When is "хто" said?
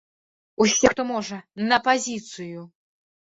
0.93-1.03